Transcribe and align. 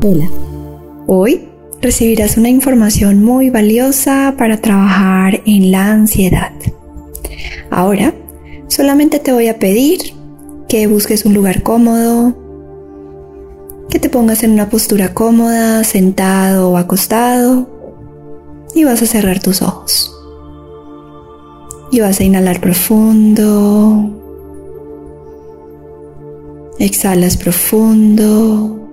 Hola, 0.00 0.30
hoy 1.08 1.48
recibirás 1.82 2.36
una 2.36 2.48
información 2.48 3.24
muy 3.24 3.50
valiosa 3.50 4.36
para 4.38 4.60
trabajar 4.60 5.42
en 5.44 5.72
la 5.72 5.90
ansiedad. 5.90 6.52
Ahora, 7.68 8.14
solamente 8.68 9.18
te 9.18 9.32
voy 9.32 9.48
a 9.48 9.58
pedir 9.58 9.98
que 10.68 10.86
busques 10.86 11.24
un 11.24 11.34
lugar 11.34 11.64
cómodo, 11.64 12.32
que 13.90 13.98
te 13.98 14.08
pongas 14.08 14.44
en 14.44 14.52
una 14.52 14.70
postura 14.70 15.14
cómoda, 15.14 15.82
sentado 15.82 16.70
o 16.70 16.76
acostado, 16.76 17.68
y 18.76 18.84
vas 18.84 19.02
a 19.02 19.06
cerrar 19.06 19.40
tus 19.40 19.62
ojos. 19.62 20.14
Y 21.90 21.98
vas 21.98 22.20
a 22.20 22.24
inhalar 22.24 22.60
profundo. 22.60 24.14
Exhalas 26.78 27.36
profundo 27.36 28.87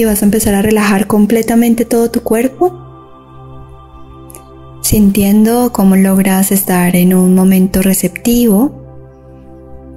y 0.00 0.04
vas 0.06 0.22
a 0.22 0.24
empezar 0.24 0.54
a 0.54 0.62
relajar 0.62 1.06
completamente 1.06 1.84
todo 1.84 2.10
tu 2.10 2.22
cuerpo, 2.22 2.74
sintiendo 4.80 5.72
cómo 5.72 5.94
logras 5.94 6.52
estar 6.52 6.96
en 6.96 7.12
un 7.12 7.34
momento 7.34 7.82
receptivo 7.82 8.72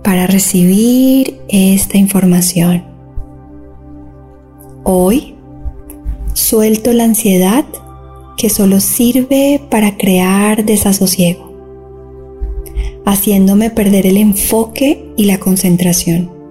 para 0.04 0.28
recibir 0.28 1.40
esta 1.48 1.98
información. 1.98 2.84
Hoy 4.84 5.36
suelto 6.34 6.92
la 6.92 7.06
ansiedad 7.06 7.64
que 8.38 8.50
solo 8.50 8.82
sirve 8.82 9.62
para 9.72 9.96
crear 9.96 10.66
desasosiego, 10.66 11.54
haciéndome 13.06 13.70
perder 13.70 14.06
el 14.06 14.18
enfoque 14.18 15.14
y 15.16 15.26
la 15.26 15.38
concentración. 15.38 16.43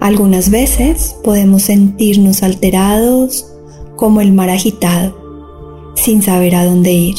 Algunas 0.00 0.50
veces 0.50 1.16
podemos 1.24 1.62
sentirnos 1.62 2.42
alterados 2.42 3.52
como 3.96 4.20
el 4.20 4.32
mar 4.32 4.48
agitado, 4.48 5.92
sin 5.96 6.22
saber 6.22 6.54
a 6.54 6.64
dónde 6.64 6.92
ir. 6.92 7.16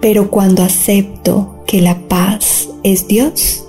Pero 0.00 0.30
cuando 0.30 0.62
acepto 0.62 1.62
que 1.66 1.82
la 1.82 1.98
paz 2.08 2.70
es 2.82 3.06
Dios, 3.06 3.66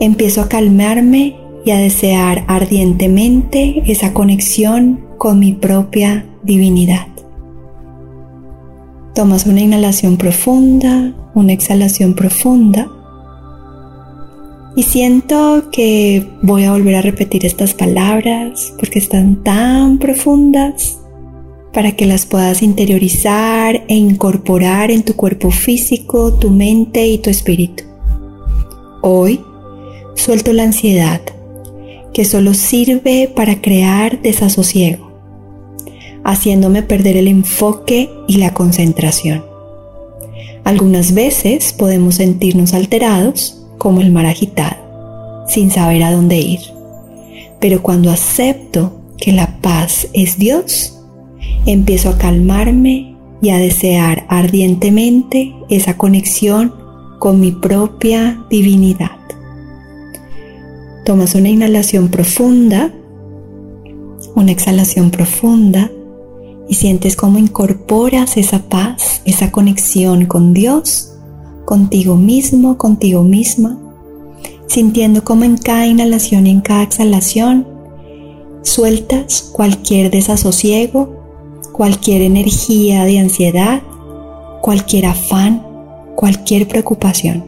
empiezo 0.00 0.40
a 0.40 0.48
calmarme 0.48 1.36
y 1.64 1.72
a 1.72 1.78
desear 1.78 2.44
ardientemente 2.48 3.82
esa 3.86 4.14
conexión 4.14 5.04
con 5.18 5.38
mi 5.38 5.52
propia 5.52 6.24
divinidad. 6.42 7.06
Tomas 9.14 9.46
una 9.46 9.60
inhalación 9.60 10.16
profunda, 10.16 11.12
una 11.34 11.52
exhalación 11.52 12.14
profunda 12.14 12.88
y 14.78 14.84
siento 14.84 15.70
que 15.72 16.24
voy 16.40 16.62
a 16.62 16.70
volver 16.70 16.94
a 16.94 17.02
repetir 17.02 17.44
estas 17.44 17.74
palabras 17.74 18.72
porque 18.78 19.00
están 19.00 19.42
tan 19.42 19.98
profundas 19.98 21.00
para 21.72 21.96
que 21.96 22.06
las 22.06 22.26
puedas 22.26 22.62
interiorizar 22.62 23.84
e 23.88 23.96
incorporar 23.96 24.92
en 24.92 25.02
tu 25.02 25.16
cuerpo 25.16 25.50
físico, 25.50 26.32
tu 26.34 26.50
mente 26.50 27.08
y 27.08 27.18
tu 27.18 27.28
espíritu. 27.28 27.82
Hoy 29.02 29.40
suelto 30.14 30.52
la 30.52 30.62
ansiedad 30.62 31.22
que 32.14 32.24
solo 32.24 32.54
sirve 32.54 33.28
para 33.34 33.60
crear 33.60 34.22
desasosiego, 34.22 35.10
haciéndome 36.22 36.84
perder 36.84 37.16
el 37.16 37.26
enfoque 37.26 38.10
y 38.28 38.36
la 38.36 38.54
concentración. 38.54 39.44
Algunas 40.62 41.14
veces 41.14 41.72
podemos 41.72 42.14
sentirnos 42.14 42.74
alterados 42.74 43.57
como 43.78 44.00
el 44.00 44.12
mar 44.12 44.26
agitado, 44.26 45.46
sin 45.46 45.70
saber 45.70 46.02
a 46.02 46.12
dónde 46.12 46.38
ir. 46.38 46.60
Pero 47.60 47.82
cuando 47.82 48.10
acepto 48.10 49.00
que 49.16 49.32
la 49.32 49.60
paz 49.60 50.08
es 50.12 50.38
Dios, 50.38 51.00
empiezo 51.66 52.10
a 52.10 52.18
calmarme 52.18 53.16
y 53.40 53.50
a 53.50 53.58
desear 53.58 54.26
ardientemente 54.28 55.54
esa 55.68 55.96
conexión 55.96 56.74
con 57.18 57.40
mi 57.40 57.52
propia 57.52 58.44
divinidad. 58.50 59.12
Tomas 61.04 61.34
una 61.34 61.48
inhalación 61.48 62.08
profunda, 62.08 62.92
una 64.34 64.52
exhalación 64.52 65.10
profunda 65.10 65.90
y 66.68 66.74
sientes 66.74 67.16
cómo 67.16 67.38
incorporas 67.38 68.36
esa 68.36 68.68
paz, 68.68 69.22
esa 69.24 69.50
conexión 69.50 70.26
con 70.26 70.52
Dios 70.52 71.17
contigo 71.68 72.16
mismo, 72.16 72.78
contigo 72.78 73.22
misma, 73.22 73.76
sintiendo 74.68 75.22
como 75.22 75.44
en 75.44 75.58
cada 75.58 75.86
inhalación 75.86 76.46
y 76.46 76.50
en 76.50 76.62
cada 76.62 76.82
exhalación 76.82 77.68
sueltas 78.62 79.50
cualquier 79.52 80.10
desasosiego, 80.10 81.14
cualquier 81.72 82.22
energía 82.22 83.04
de 83.04 83.18
ansiedad, 83.18 83.82
cualquier 84.62 85.04
afán, 85.04 85.62
cualquier 86.16 86.66
preocupación. 86.68 87.44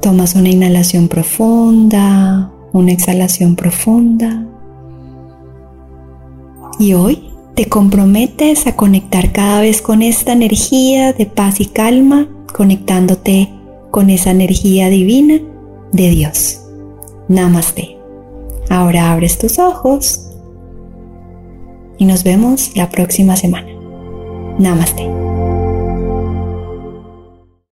Tomas 0.00 0.34
una 0.34 0.48
inhalación 0.48 1.08
profunda, 1.08 2.50
una 2.72 2.92
exhalación 2.92 3.56
profunda. 3.56 4.46
Y 6.78 6.94
hoy 6.94 7.24
te 7.56 7.66
comprometes 7.66 8.66
a 8.66 8.74
conectar 8.74 9.32
cada 9.32 9.60
vez 9.60 9.82
con 9.82 10.00
esta 10.00 10.32
energía 10.32 11.12
de 11.12 11.26
paz 11.26 11.60
y 11.60 11.66
calma 11.66 12.26
conectándote 12.54 13.50
con 13.90 14.08
esa 14.10 14.30
energía 14.30 14.88
divina 14.88 15.40
de 15.92 16.08
Dios. 16.10 16.60
Namaste. 17.28 17.98
Ahora 18.70 19.12
abres 19.12 19.38
tus 19.38 19.58
ojos 19.58 20.30
y 21.98 22.04
nos 22.04 22.22
vemos 22.22 22.70
la 22.76 22.88
próxima 22.88 23.36
semana. 23.36 23.68
Namaste. 24.58 25.23